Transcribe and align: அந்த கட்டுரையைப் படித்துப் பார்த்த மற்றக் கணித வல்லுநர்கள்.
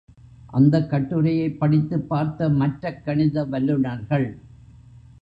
அந்த 0.47 0.79
கட்டுரையைப் 0.81 1.59
படித்துப் 1.59 2.09
பார்த்த 2.09 2.49
மற்றக் 2.49 3.05
கணித 3.05 3.45
வல்லுநர்கள். 3.45 4.29